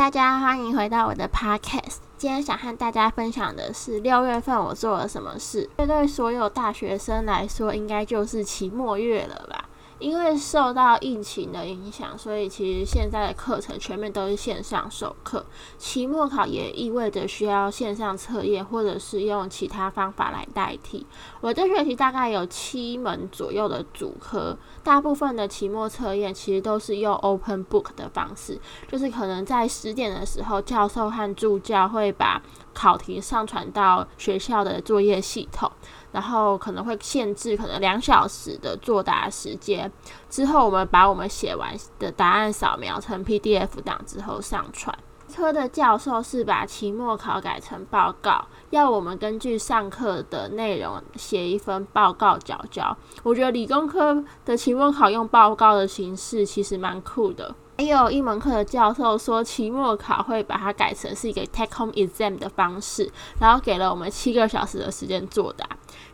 [0.00, 1.96] 大家欢迎回到我的 podcast。
[2.16, 5.68] 今天想和大家分享的是六月份我做了什么事。
[5.76, 9.68] 这对所有大学生来说，应该就是期末月了吧？
[10.00, 15.44] 因为受到疫情的影响，所以其实现在的课程全面都是线上授课。
[15.76, 21.06] 期末考也意味着需要线上测验，或者是用其他方法来代替。
[21.42, 28.58] 我这学期大概有七门左右的主科，大部分的期末测验其实都是用 open book 的方式，
[28.88, 32.42] 就是可能在十点的时候，教授和助教会把
[32.72, 35.70] 考题上传到学校的作业系统。
[36.12, 39.90] 然后可能会限制可能两小时的作答时间，
[40.28, 44.96] 之后我们把我们写完的答案扫描成 PDF 档之后上传。
[45.32, 52.94] 科的教授是把期末考改成报告，要我们根据上课的内容写一份报告交交。
[53.22, 57.54] 我觉得理工科的期末考用报告的形式其实蛮酷的。
[57.80, 65.66] 也有一门课的教授说，期末考会把它改成是一个 take home exam 的方式，然后给了我们七个小时的时间作答。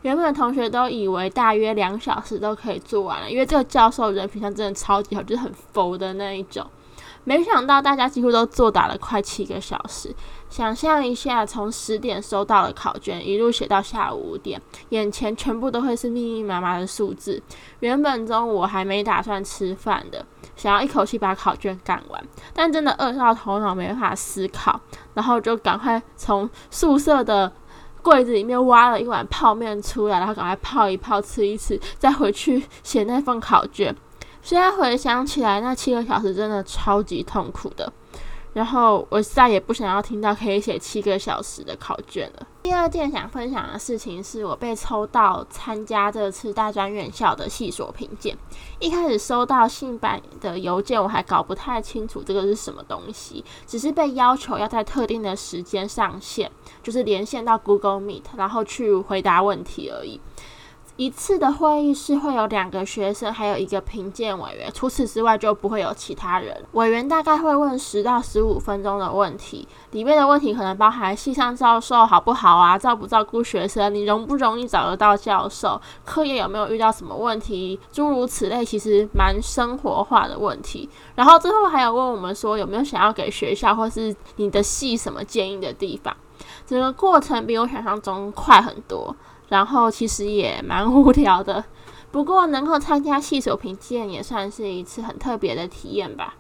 [0.03, 6.67] 原本同学都以为大约两小时都可以做完了，因为这个教授人品上真的超级好，就是很佛的那一种。
[7.25, 10.15] 没想到大家几乎都作答了快七个小时。
[10.49, 17.43] 想象一下，从十点收到了考卷，一路写到下午五点，眼前全部都会是密密麻麻的数字。
[17.81, 24.81] 原本中午我还没打算吃饭的，想要一口气把考卷干完，但真的饿到头脑没法思考，
[25.15, 27.53] 然后就赶快从宿舍的
[28.01, 33.95] 柜子里面挖了一碗泡面出来，然后赶快泡一泡吃一吃，再回去写那份考卷。
[34.47, 37.93] 现在回想起来，那七个小时真的超级痛苦的。
[38.53, 42.47] 然后我再也不想要听到可以写七个小时的考卷了。
[42.63, 48.39] 第二件想分享的事情是我被抽到参加这次大专院校的系所评鉴。
[48.79, 56.49] 一开始收到信版的邮件，我还搞不太清楚这个是什么东西，只是被要求要在特定的时间上线，
[56.85, 60.21] 就是连线到 Google Meet，然后去回答问题而已。
[60.97, 66.65] 一次的会议是会有两个学生，还有一个评鉴委员，除此之外就不会有其他人。
[66.73, 80.89] 委员大概会问十到十五分钟的问题，里面的问题可能包含系上教授好不好啊，照不照顾学生，你容不容易找得到教授，课业有没有遇到什么问题，诸如此类，其实蛮生活化的问题。
[81.15, 86.17] 然后最后还有问我们说有没有想要给学校或是你的系什么建议的地方。
[86.67, 89.15] 整个过程比我想象中快很多。
[89.49, 91.65] 然后其实也蛮无聊的，
[92.11, 96.35] 不过能够参加细手评鉴也算是一次很特别的体验吧。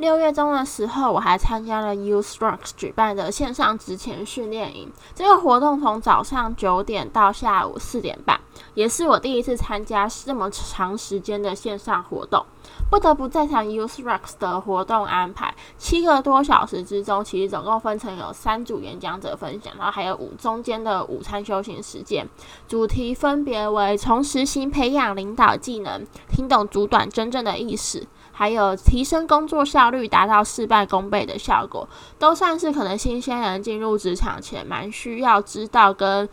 [0.00, 4.90] 六月中的时候，我还参加了 U Strokes 举办的线上职前训练营。
[5.14, 8.40] 这个活动从早上九点到下午四点半，
[8.72, 12.46] 也是我第一次参加这么长时间的线上活动。
[12.88, 15.54] 不得不再谈 U Strokes 的活动安排。
[15.76, 22.26] 七个多小时之中，其实总共分成有三组演讲者分享，然后还有五中间的午餐休息时间。
[22.66, 28.06] 主题分别为从实行培养领导技能，听懂主短真正的意思。
[28.32, 36.28] 还有提升工作效率，达到事半功倍的效果，都算是可能新鲜人进入职场前蛮需要知道跟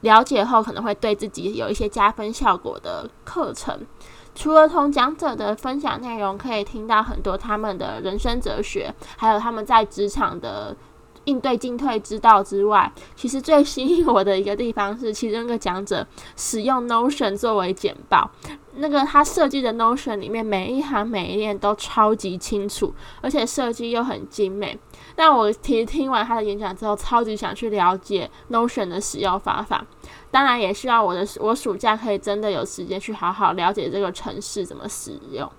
[0.00, 3.86] 了解后，可能会对自己有一些加分效果的课程。
[4.34, 10.76] 除了从讲者的分享内容可以听到很多他们的人生哲学，还有他们在职场的。
[11.24, 16.06] 应对进退之道之外，其实最吸引我的一个地方是，其中一个讲者
[16.36, 18.30] 使用 Notion 作为简报。
[18.76, 24.78] 那个他设计的 Notion 里面每一行每一页都超级清楚，而且设计又很精美。
[25.14, 29.84] 但我听听完他的演讲之后，超级想去了解 Notion 的使用方法。
[30.30, 35.50] 当然，也希望我的我暑假可以真的有时间去好好了解这个城市怎么使用。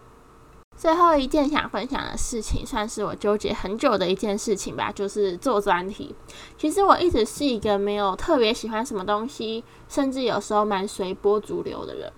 [0.83, 6.13] 最后一件想分享的事情，算是我纠结很久的一件事情吧，就是做专题。
[6.57, 12.11] 其实我一直是一个没有特别喜欢什么东西，甚至有时候蛮随波逐流的人。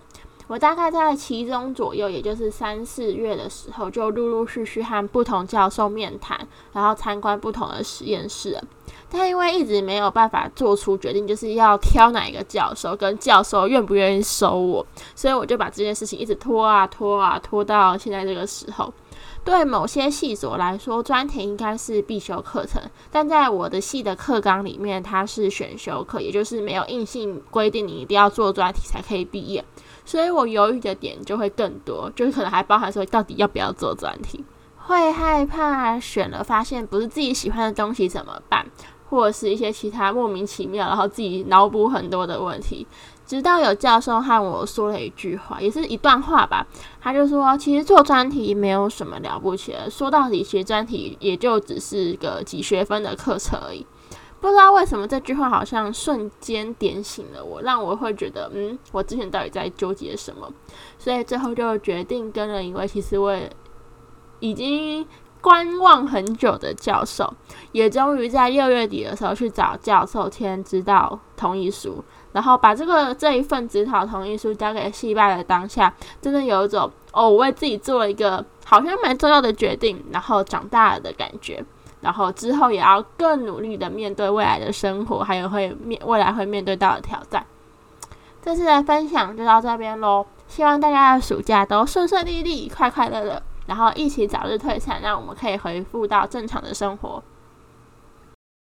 [0.48, 6.36] 我大概在其中左右，也就是三四月的时候，就陆陆续续和不同教授面谈，
[6.72, 8.60] 然后参观不同的实验室。
[9.10, 18.92] 但因为一直没有办法做出决定，就是要挑哪一个教授，跟教授愿不愿意收我，所以我就把这件事情一直拖啊拖啊拖到现在这个时候。
[19.44, 22.82] 对某些系所来说，专题应该是必修课程，
[23.12, 29.64] 但在我的系的课纲里面，它是选修课，也就是没有硬性规定你一定要做专题才可以毕业。
[30.04, 34.44] 所以我犹豫的点就会更多，就是可能还包含说到底要不要做专题，
[34.78, 38.66] 会害怕选了发现不是自己喜欢的东西怎么办？
[39.08, 42.86] 或者是一些其他莫名其妙，然后自己脑补很多的问题。
[43.26, 46.64] 直到有教授和我说了一句话，也是一段话吧。
[47.00, 53.84] 他就说：“其实做专题没有什么了不起的，说到底，学专题也就只是个几学分的课程而已。”
[54.38, 60.48] 不知道为什么这句话好像瞬间点醒了我，让我会觉得，嗯，我之前到底在纠结什么？
[60.98, 63.36] 所以最后就决定跟了一位其实我
[64.38, 65.04] 已经
[65.46, 67.32] 观望很久的教授，
[67.70, 72.04] 也终于在六月底的时候去找教授签指导同意书。
[72.32, 81.64] 然后把这个这一份指导同意书交给戏拜的当下，真的有一种哦，我为自己做了一个好像蛮重要的决定，然后长大了的感觉。
[82.00, 87.46] 然后之后也要更努力的面对未来的生活，还有会面未来会面对到的挑战。
[88.42, 97.22] 这次的分享就到这边喽，希望大家的暑假都顺顺利利、快快乐乐，然后一起早日退散，让我们可以恢复到正常的生活。